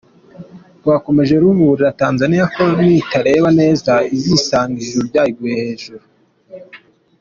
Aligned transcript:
Rwakomeje 0.81 1.33
ruburira 1.41 1.95
Tanzaniya 2.01 2.45
ko 2.55 2.63
nitareba 2.83 3.49
neza 3.61 3.93
izisama 4.15 4.75
ijuru 4.83 5.03
ryayiguye 5.09 5.53
hejuru! 5.63 6.03